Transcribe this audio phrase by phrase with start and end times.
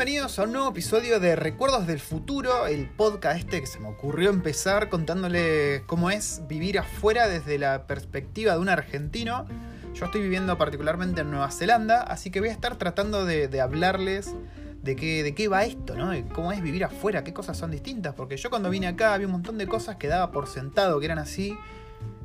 [0.00, 3.88] bienvenidos a un nuevo episodio de Recuerdos del Futuro, el podcast este que se me
[3.88, 9.44] ocurrió empezar contándole cómo es vivir afuera desde la perspectiva de un argentino.
[9.92, 14.34] Yo estoy viviendo particularmente en Nueva Zelanda, así que voy a estar tratando de, hablarles
[14.82, 16.12] de qué, de qué va esto, ¿no?
[16.12, 19.26] De cómo es vivir afuera, qué cosas son distintas, porque yo cuando vine acá había
[19.26, 21.58] un montón de cosas que daba por sentado que eran así,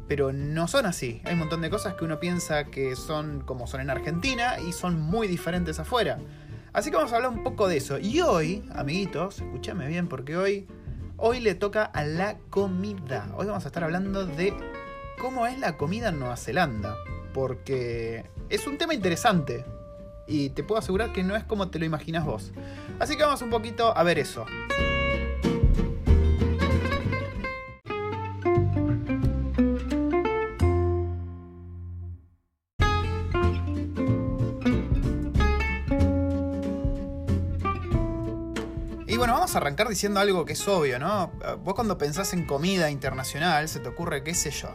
[0.08, 1.22] pero no son así.
[1.26, 4.72] Hay un montón de cosas que uno piensa que son como son en Argentina y
[4.72, 6.20] son muy diferentes afuera.
[6.76, 8.00] Así que vamos a hablar un poco de eso.
[8.00, 10.68] Y hoy, amiguitos, escúchame bien porque hoy,
[11.16, 13.32] hoy le toca a la comida.
[13.38, 14.54] Hoy vamos a estar hablando de
[15.18, 16.98] cómo es la comida en Nueva Zelanda.
[17.34, 19.64] Porque es un tema interesante.
[20.28, 22.52] Y te puedo asegurar que no es como te lo imaginas vos.
[23.00, 24.46] Así que vamos un poquito a ver eso.
[39.56, 41.32] Arrancar diciendo algo que es obvio, ¿no?
[41.64, 44.70] Vos cuando pensás en comida internacional, se te ocurre, qué sé yo,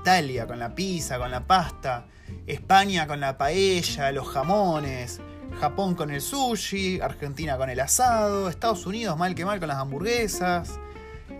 [0.00, 2.06] Italia con la pizza, con la pasta,
[2.46, 5.20] España con la paella, los jamones,
[5.60, 9.78] Japón con el sushi, Argentina con el asado, Estados Unidos mal que mal con las
[9.78, 10.78] hamburguesas.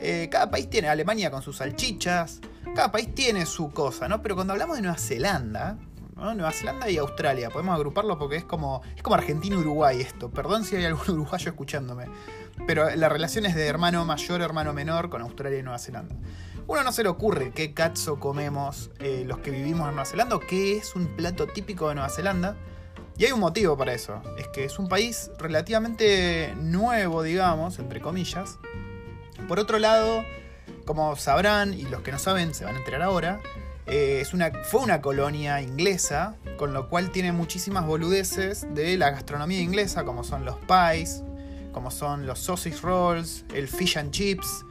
[0.01, 2.41] Eh, cada país tiene, Alemania con sus salchichas,
[2.75, 4.23] cada país tiene su cosa, ¿no?
[4.23, 5.77] Pero cuando hablamos de Nueva Zelanda,
[6.19, 10.31] Nueva Zelanda y Australia, podemos agruparlo porque es como, es como Argentina y Uruguay esto.
[10.31, 12.07] Perdón si hay algún uruguayo escuchándome.
[12.67, 16.17] Pero la relación es de hermano mayor, hermano menor con Australia y Nueva Zelanda.
[16.67, 20.37] Uno no se le ocurre qué cazzo comemos eh, los que vivimos en Nueva Zelanda
[20.37, 22.57] o qué es un plato típico de Nueva Zelanda.
[23.17, 24.21] Y hay un motivo para eso.
[24.37, 28.59] Es que es un país relativamente nuevo, digamos, entre comillas.
[29.47, 30.25] Por otro lado,
[30.85, 33.41] como sabrán, y los que no saben se van a enterar ahora,
[33.89, 39.11] eh, es una, fue una colonia inglesa, con lo cual tiene muchísimas boludeces de la
[39.11, 41.23] gastronomía inglesa, como son los pies,
[41.73, 44.65] como son los sausage rolls, el fish and chips,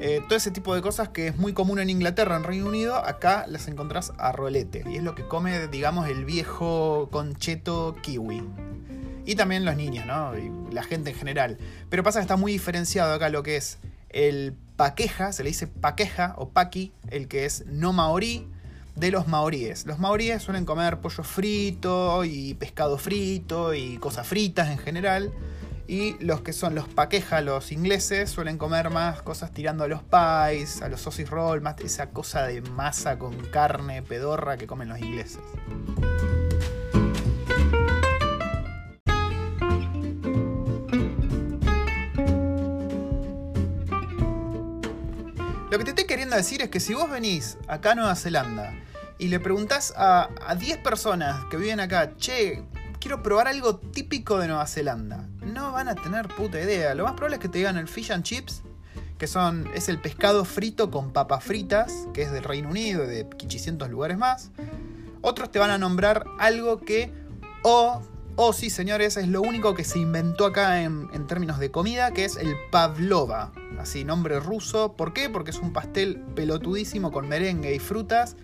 [0.00, 2.96] eh, todo ese tipo de cosas que es muy común en Inglaterra, en Reino Unido,
[2.96, 4.82] acá las encontrás a rolete.
[4.90, 8.42] Y es lo que come, digamos, el viejo concheto kiwi.
[9.26, 10.36] Y también los niños, ¿no?
[10.38, 11.58] Y la gente en general.
[11.90, 13.78] Pero pasa que está muy diferenciado acá lo que es
[14.10, 18.46] el paqueja, se le dice paqueja o paqui, el que es no maorí,
[18.96, 19.86] de los maoríes.
[19.86, 25.32] Los maoríes suelen comer pollo frito y pescado frito y cosas fritas en general.
[25.88, 30.02] Y los que son los paqueja, los ingleses, suelen comer más cosas tirando a los
[30.02, 34.88] pies, a los sausage roll, más esa cosa de masa con carne pedorra que comen
[34.88, 35.40] los ingleses.
[46.30, 48.72] Queriendo decir es que si vos venís acá a Nueva Zelanda
[49.18, 52.62] y le preguntás a, a 10 personas que viven acá, che,
[53.00, 55.26] quiero probar algo típico de Nueva Zelanda.
[55.42, 56.94] No van a tener puta idea.
[56.94, 58.62] Lo más probable es que te digan el fish and chips,
[59.18, 63.08] que son, es el pescado frito con papas fritas, que es del Reino Unido y
[63.08, 64.52] de 500 lugares más.
[65.22, 67.12] Otros te van a nombrar algo que,
[67.64, 68.02] o,
[68.42, 72.12] o sí señores, es lo único que se inventó acá en, en términos de comida,
[72.12, 73.52] que es el pavlova.
[73.78, 74.94] Así, nombre ruso.
[74.96, 75.28] ¿Por qué?
[75.28, 78.36] Porque es un pastel pelotudísimo con merengue y frutas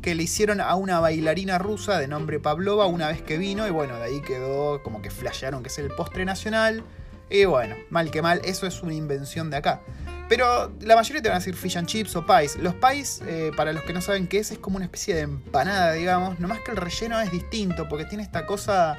[0.00, 3.70] que le hicieron a una bailarina rusa de nombre Pavlova una vez que vino y
[3.70, 6.82] bueno, de ahí quedó como que flashearon que es el postre nacional.
[7.28, 9.82] Y bueno, mal que mal, eso es una invención de acá.
[10.30, 12.56] Pero la mayoría te van a decir fish and chips o pies.
[12.56, 15.22] Los pies, eh, para los que no saben qué es, es como una especie de
[15.22, 16.40] empanada, digamos.
[16.40, 18.96] Nomás que el relleno es distinto porque tiene esta cosa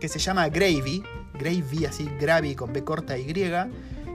[0.00, 1.02] que se llama gravy.
[1.34, 3.24] Gravy, así, gravy con B corta Y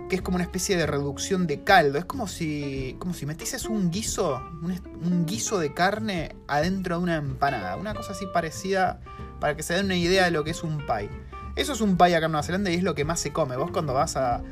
[0.07, 1.97] que es como una especie de reducción de caldo.
[1.97, 7.15] Es como si, como si metieses un guiso, un, guiso de carne adentro de una
[7.17, 7.75] empanada.
[7.75, 8.99] Una cosa así parecida
[9.39, 11.09] para que se den una idea de lo que es un pie.
[11.55, 13.57] Eso es un pie acá en Nueva Zelanda y es lo que más se come.
[13.57, 14.43] Vos cuando vas a,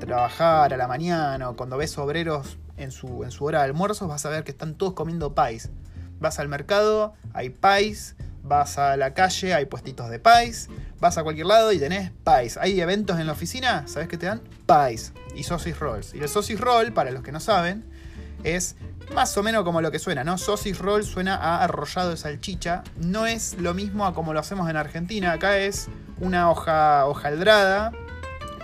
[0.00, 4.08] trabajar a la mañana o cuando ves obreros en su, en su hora de almuerzo
[4.08, 5.70] vas a ver que están todos comiendo pies.
[6.20, 8.16] Vas al mercado, hay pies,
[8.48, 10.68] vas a la calle, hay puestitos de pies,
[10.98, 12.56] vas a cualquier lado y tenés pies.
[12.56, 14.40] Hay eventos en la oficina, ¿sabes qué te dan?
[14.66, 16.14] Pies y sausage rolls.
[16.14, 17.84] Y el sausage roll, para los que no saben,
[18.42, 18.76] es
[19.14, 20.38] más o menos como lo que suena, ¿no?
[20.38, 22.82] Sausage roll suena a arrollado de salchicha.
[22.96, 25.32] No es lo mismo a como lo hacemos en Argentina.
[25.32, 27.92] Acá es una hoja hojaldrada.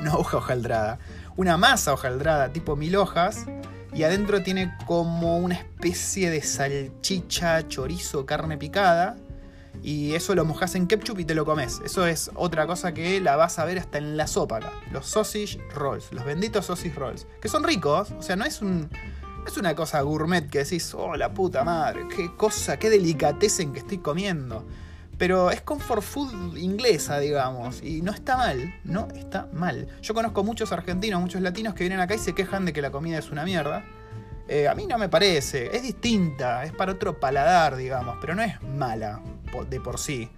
[0.01, 0.99] No hoja hojaldrada.
[1.37, 3.47] Una masa hojaldrada tipo mil hojas.
[3.95, 9.17] Y adentro tiene como una especie de salchicha, chorizo, carne picada
[9.83, 11.81] y eso lo mojas en ketchup y te lo comes.
[11.85, 14.73] Eso es otra cosa que la vas a ver hasta en la sopa acá.
[14.91, 18.89] Los sausage rolls, los benditos sausage rolls, que son ricos, o sea, no es un
[19.47, 23.81] es una cosa gourmet que decís, "Oh, la puta madre, qué cosa, qué delicatecen que
[23.81, 24.67] estoy comiendo."
[25.19, 27.83] Pero es comfort food inglesa, digamos.
[27.83, 29.87] Y no está mal, no está mal.
[30.03, 32.91] Yo conozco muchos argentinos, muchos latinos que vienen acá y se quejan de que la
[32.91, 33.85] comida es una mierda.
[34.47, 38.43] Eh, a mí no me parece, es distinta, es para otro paladar, digamos, pero no
[38.43, 39.23] es mala
[39.71, 40.29] de por sí.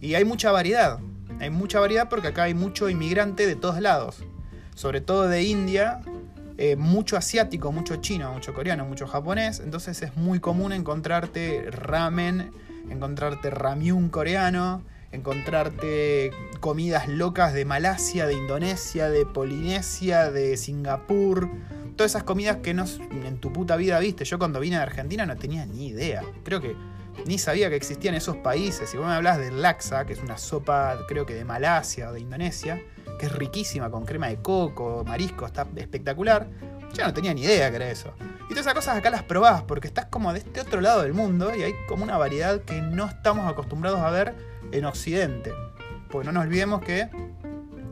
[0.00, 0.98] Y hay mucha variedad,
[1.40, 4.24] hay mucha variedad porque acá hay mucho inmigrante de todos lados,
[4.74, 6.00] sobre todo de India,
[6.56, 12.52] eh, mucho asiático, mucho chino, mucho coreano, mucho japonés, entonces es muy común encontrarte ramen,
[12.88, 16.30] encontrarte ramyun coreano, encontrarte
[16.60, 21.50] comidas locas de Malasia, de Indonesia, de Polinesia, de Singapur
[22.00, 24.24] todas esas comidas que no, en tu puta vida viste.
[24.24, 26.22] Yo cuando vine de Argentina no tenía ni idea.
[26.44, 26.74] Creo que
[27.26, 28.88] ni sabía que existían esos países.
[28.88, 32.14] Si vos me hablas del laksa, que es una sopa, creo que de Malasia o
[32.14, 32.80] de Indonesia,
[33.18, 36.48] que es riquísima con crema de coco, marisco, está espectacular.
[36.94, 38.14] Yo no tenía ni idea que era eso.
[38.46, 41.12] Y todas esas cosas acá las probás porque estás como de este otro lado del
[41.12, 44.34] mundo y hay como una variedad que no estamos acostumbrados a ver
[44.72, 45.52] en Occidente.
[46.08, 47.10] Porque no nos olvidemos que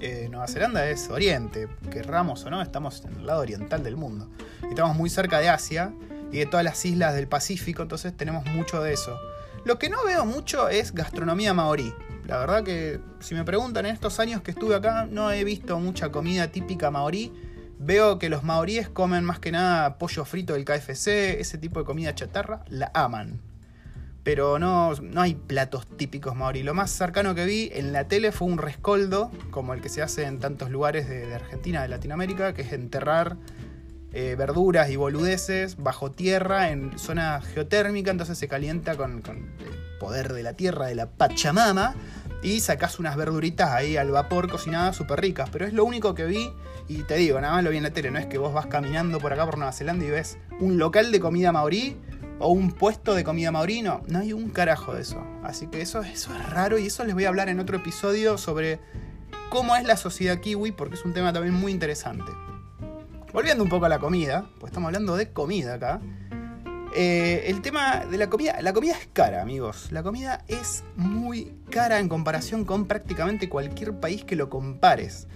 [0.00, 4.28] eh, Nueva Zelanda es Oriente, querramos o no, estamos en el lado oriental del mundo.
[4.68, 5.92] Estamos muy cerca de Asia
[6.30, 9.18] y de todas las islas del Pacífico, entonces tenemos mucho de eso.
[9.64, 11.92] Lo que no veo mucho es gastronomía maorí.
[12.26, 15.78] La verdad que si me preguntan en estos años que estuve acá, no he visto
[15.78, 17.32] mucha comida típica maorí.
[17.78, 21.86] Veo que los maoríes comen más que nada pollo frito del KFC, ese tipo de
[21.86, 23.47] comida chatarra, la aman
[24.24, 26.62] pero no, no hay platos típicos maorí.
[26.62, 30.02] Lo más cercano que vi en la tele fue un rescoldo, como el que se
[30.02, 33.36] hace en tantos lugares de, Argentina, de Latinoamérica, que es enterrar
[34.12, 39.98] eh, verduras y boludeces bajo tierra en zona geotérmica, entonces se calienta con, con, el
[39.98, 41.94] poder de la tierra, de la Pachamama,
[42.42, 45.50] y sacas unas verduritas ahí al vapor cocinadas súper ricas.
[45.50, 46.52] Pero es lo único que vi,
[46.86, 48.66] y te digo, nada más lo vi en la tele, no es que vos vas
[48.66, 51.96] caminando por acá por Nueva Zelanda y ves un local de comida maorí
[52.38, 54.02] o un puesto de comida maurino.
[54.08, 55.22] No hay un carajo de eso.
[55.42, 58.38] Así que eso, eso es raro y eso les voy a hablar en otro episodio
[58.38, 58.80] sobre
[59.50, 62.30] cómo es la sociedad kiwi, porque es un tema también muy interesante.
[63.32, 66.00] Volviendo un poco a la comida, pues estamos hablando de comida acá.
[66.94, 69.92] Eh, el tema de la comida, la comida es cara, amigos.
[69.92, 75.28] La comida es muy cara en comparación con prácticamente cualquier país que lo compares.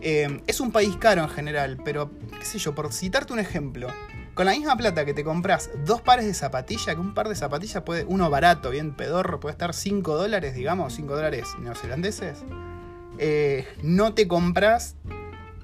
[0.00, 3.88] Eh, es un país caro en general, pero qué sé yo, por citarte un ejemplo,
[4.34, 7.34] con la misma plata que te compras dos pares de zapatillas, que un par de
[7.34, 12.44] zapatillas puede, uno barato, bien pedorro, puede estar 5 dólares, digamos, 5 dólares neozelandeses,
[13.18, 14.96] eh, no te compras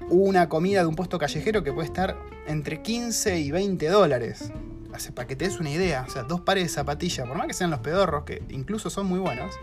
[0.09, 2.17] una comida de un puesto callejero que puede estar
[2.47, 4.51] entre 15 y 20 dólares.
[5.13, 7.53] para que te des una idea, o sea, dos pares de zapatillas, por más que
[7.53, 9.53] sean los pedorros, que incluso son muy buenos,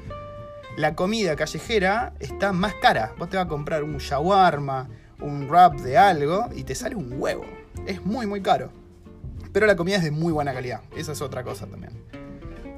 [0.76, 3.14] la comida callejera está más cara.
[3.18, 4.88] Vos te vas a comprar un shawarma,
[5.20, 7.44] un wrap de algo y te sale un huevo.
[7.86, 8.70] Es muy, muy caro.
[9.54, 10.80] Pero la comida es de muy buena calidad.
[10.96, 11.92] Esa es otra cosa también.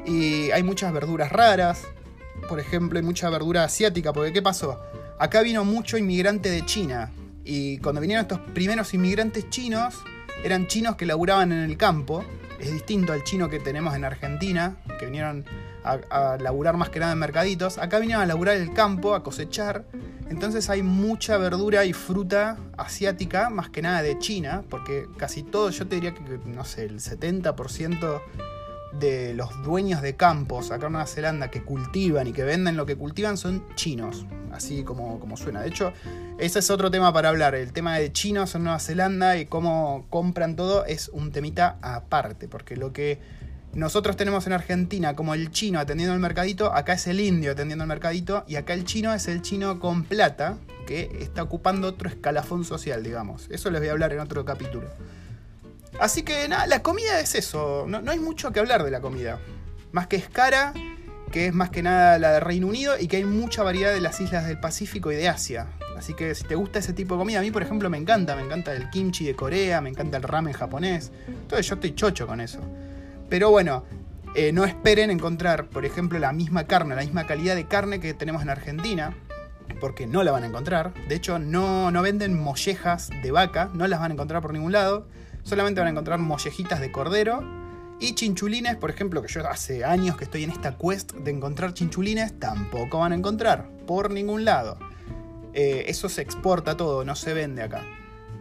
[0.04, 1.82] Y hay muchas verduras raras.
[2.50, 4.12] Por ejemplo, hay mucha verdura asiática.
[4.12, 4.78] Porque ¿qué pasó?
[5.18, 7.10] Acá vino mucho inmigrante de China.
[7.44, 9.94] Y cuando vinieron estos primeros inmigrantes chinos,
[10.44, 12.22] eran chinos que laburaban en el campo.
[12.60, 15.46] Es distinto al chino que tenemos en Argentina, que vinieron
[15.82, 17.78] a, a laburar más que nada en mercaditos.
[17.78, 19.86] Acá vinieron a laburar el campo, a cosechar.
[20.28, 25.70] Entonces hay mucha verdura y fruta asiática, más que nada de China, porque casi todo,
[25.70, 28.20] yo te diría que, no sé, el 70%
[28.98, 32.86] de los dueños de campos acá en Nueva Zelanda que cultivan y que venden lo
[32.86, 35.60] que cultivan son chinos, así como, como suena.
[35.60, 35.92] De hecho,
[36.38, 37.54] ese es otro tema para hablar.
[37.54, 42.48] El tema de chinos en Nueva Zelanda y cómo compran todo es un temita aparte,
[42.48, 43.20] porque lo que
[43.76, 47.84] nosotros tenemos en Argentina como el chino atendiendo el mercadito, acá es el indio atendiendo
[47.84, 50.56] el mercadito y acá el chino es el chino con plata
[50.86, 53.48] que está ocupando otro escalafón social, digamos.
[53.50, 54.88] Eso les voy a hablar en otro capítulo.
[56.00, 59.38] Así que nada, la comida es eso, no, hay mucho que hablar de la comida.
[59.92, 60.72] Más que es cara,
[61.30, 64.00] que es más que nada la de Reino Unido y que hay mucha variedad de
[64.00, 65.66] las islas del Pacífico y de Asia.
[65.98, 68.36] Así que si te gusta ese tipo de comida, a mí por ejemplo me encanta,
[68.36, 71.12] me encanta el kimchi de Corea, me encanta el ramen japonés.
[71.28, 72.60] Entonces yo estoy chocho con eso.
[73.28, 73.84] Pero bueno,
[74.34, 78.14] eh, no esperen encontrar, por ejemplo, la misma carne, la misma calidad de carne que
[78.14, 79.16] tenemos en Argentina,
[79.80, 80.92] porque no la van a encontrar.
[81.08, 84.72] De hecho, no, no venden mollejas de vaca, no las van a encontrar por ningún
[84.72, 85.08] lado.
[85.42, 87.42] Solamente van a encontrar mollejitas de cordero
[87.98, 91.72] y chinchulines, por ejemplo, que yo hace años que estoy en esta quest de encontrar
[91.72, 94.78] chinchulines, tampoco van a encontrar por ningún lado.
[95.54, 97.82] Eh, eso se exporta todo, no se vende acá.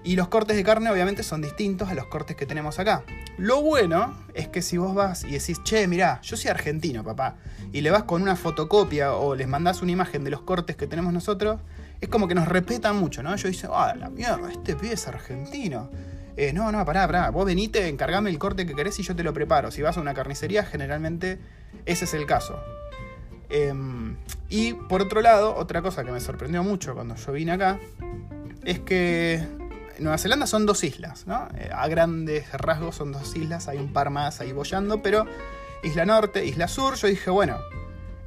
[0.06, 3.04] Y los cortes de carne obviamente son distintos a los cortes que tenemos acá.
[3.40, 7.38] Lo bueno es que si vos vas y decís, che, mirá, yo soy argentino, papá,
[7.74, 10.86] y le vas con una fotocopia o les mandás una imagen de los cortes que
[10.86, 11.60] tenemos nosotros,
[12.00, 13.34] es como que nos respetan mucho, ¿no?
[13.34, 15.90] Ellos dicen, ah, la mierda, este pibe es argentino.
[16.38, 19.24] Eh, no, no, pará, pará, vos venite, encargame el corte que querés y yo te
[19.24, 19.72] lo preparo.
[19.72, 21.40] Si vas a una carnicería, generalmente
[21.88, 22.60] ese es el caso.
[23.50, 24.18] Em,
[24.50, 27.80] y por otro lado, otra cosa que me sorprendió mucho cuando yo vine acá
[28.66, 29.65] es que
[30.00, 31.48] Nueva Zelanda son dos islas, ¿no?
[31.58, 35.26] Eh, a grandes rasgos son dos islas, hay un par más ahí bollando, pero
[35.84, 37.60] Isla Norte, Isla Sur, yo dije, bueno,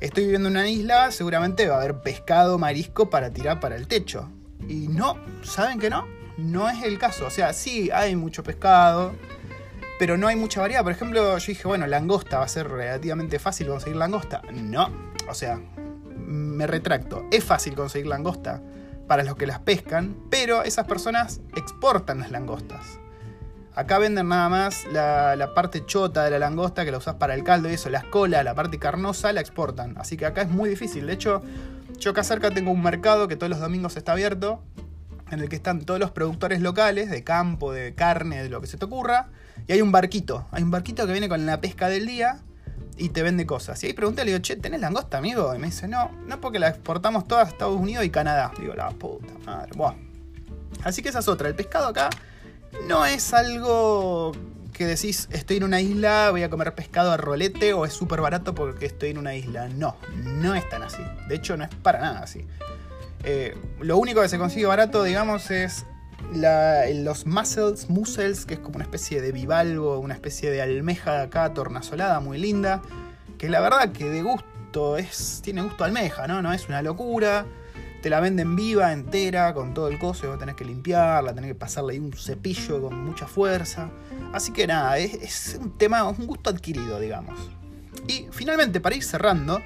[0.01, 3.89] estoy viviendo en una isla, seguramente va a haber pescado, marisco para tirar para el
[3.89, 4.31] techo.
[4.69, 6.07] Y no, ¿saben que no?
[6.37, 7.27] No es el caso.
[7.27, 9.13] O sea, sí hay mucho pescado,
[9.99, 10.83] pero no hay mucha variedad.
[10.83, 14.43] Por ejemplo, yo dije, bueno, langosta va a ser relativamente fácil conseguir langosta.
[14.53, 14.91] No,
[15.29, 15.61] o sea,
[16.17, 17.27] me retracto.
[17.31, 18.63] Es fácil conseguir langosta
[19.09, 23.00] para los que las pescan, pero esas personas exportan las langostas.
[23.75, 27.45] Acá venden nada más la, parte chota de la langosta que la usas para el
[27.45, 29.97] caldo y eso, la cola, la parte carnosa la exportan.
[29.99, 31.07] Así que acá es muy difícil.
[31.07, 31.43] De hecho,
[31.99, 34.62] yo acá cerca tengo un mercado que todos los domingos está abierto,
[35.31, 38.67] en el que están todos los productores locales de campo, de carne, de lo que
[38.67, 39.29] se te ocurra.
[39.67, 42.41] Y hay un barquito, hay un barquito que viene con la pesca del día
[42.99, 43.83] y te vende cosas.
[43.83, 45.55] Y ahí pregunté, le digo, che, ¿tenés langosta, amigo?
[45.55, 48.52] Y me dice, no, no porque la exportamos todas a Estados Unidos y Canadá.
[48.59, 49.95] Digo, la puta madre, buah.
[50.85, 51.49] Así que esa es otra.
[51.49, 52.11] El pescado acá
[52.87, 54.33] no es algo
[54.73, 58.21] que decís, estoy en una isla, voy a comer pescado a rolete o es súper
[58.21, 59.69] barato porque estoy en una isla.
[59.69, 61.02] No, no es tan así.
[61.28, 62.47] De hecho, no es para nada así.
[63.25, 65.85] Eh, lo único que se consigue barato, digamos, es
[66.33, 71.53] los mussels, mussels, que es como una especie de bivalvo, una especie de almeja acá
[71.55, 72.83] tornasolada muy linda,
[73.39, 76.43] que la verdad que de gusto es tiene gusto almeja, ¿no?
[76.43, 77.47] No es una locura.
[78.03, 81.51] Te la venden viva, entera, con todo el coso, y vos tenés que limpiarla, tenés
[81.51, 83.91] que pasarle ahí un cepillo con mucha fuerza.
[84.33, 87.51] Así que nada, es, es un tema, un gusto adquirido, digamos.
[88.07, 89.61] Y finalmente, para ir cerrando,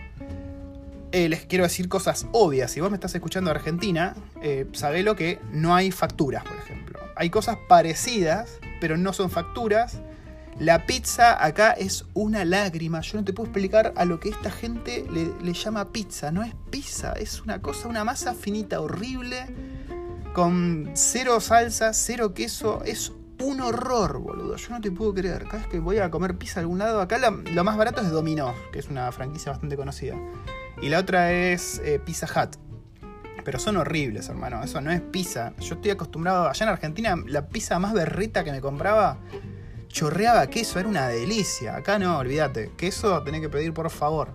[1.12, 2.71] eh, les quiero decir cosas obvias.
[2.71, 6.99] Si vos me estás escuchando de Argentina, eh, sabelo que no hay facturas, por ejemplo.
[7.16, 10.00] Hay cosas parecidas, pero no son facturas.
[10.59, 13.00] La pizza acá es una lágrima.
[13.00, 16.31] Yo no te puedo explicar a lo que esta gente le, llama pizza.
[16.31, 19.47] No es pizza, es una cosa, una masa finita, horrible,
[20.35, 22.83] con cero salsa, cero queso.
[22.85, 24.56] Es un horror, boludo.
[24.56, 25.44] Yo no te puedo creer.
[25.44, 28.11] Cada vez que voy a comer pizza a algún lado, acá lo más barato es
[28.11, 30.16] Domino's, que es una franquicia bastante conocida.
[30.80, 32.56] Y la otra es eh, Pizza Hut.
[33.44, 34.62] Pero son horribles, hermano.
[34.62, 35.52] Eso no es pizza.
[35.58, 36.49] Yo estoy acostumbrado.
[36.49, 39.18] Allá en Argentina, la pizza más berrita que me compraba
[39.88, 40.78] chorreaba queso.
[40.78, 41.76] Era una delicia.
[41.76, 42.72] Acá no, olvídate.
[42.76, 44.34] Queso tenés que pedir por favor.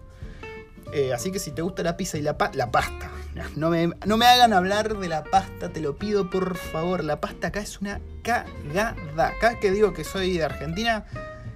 [0.94, 3.10] Eh, así que si te gusta la pizza y la, la pasta.
[3.56, 7.04] No me, no me hagan hablar de la pasta, te lo pido por favor.
[7.04, 9.34] La pasta acá es una cagada.
[9.40, 11.06] Cada vez que digo que soy de Argentina,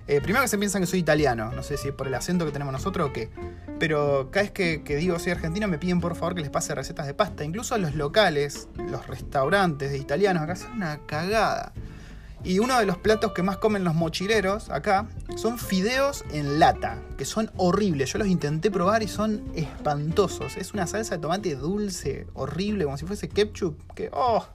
[0.08, 2.46] eh, primero que se piensan que soy italiano, no sé si es por el acento
[2.46, 3.30] que tenemos nosotros o qué.
[3.80, 7.08] Pero cada vez que, digo soy argentino me piden por favor que les pase recetas
[7.08, 7.44] de pasta.
[7.44, 11.74] Incluso los locales, los restaurantes de italianos acá son una cagada.
[12.44, 17.00] Y uno de los platos que más comen los mochileros acá son fideos en lata,
[17.18, 18.12] que son horribles.
[18.12, 20.58] Yo los intenté probar y son espantosos.
[20.58, 24.46] Es una salsa de tomate dulce, horrible, como si fuese ketchup, que oh,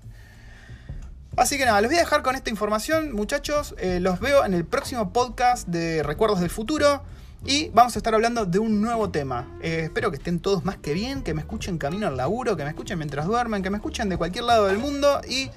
[1.37, 3.75] Así que nada, los voy a dejar con esta información, muchachos.
[3.79, 7.03] Eh, los veo en el próximo podcast de Recuerdos del Futuro.
[7.45, 9.47] Y vamos a estar hablando de un nuevo tema.
[9.61, 12.65] Eh, espero que estén todos más que bien, que me escuchen camino al laburo, que
[12.65, 15.21] me escuchen mientras duermen, que me escuchen de cualquier lado del mundo.
[15.29, 15.51] Y